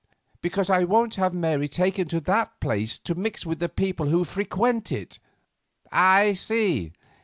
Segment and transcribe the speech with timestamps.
[0.41, 4.23] "Because I won't have Mary taken to that place to mix with the people who
[4.23, 5.19] frequent it."
[5.91, 6.91] "I see.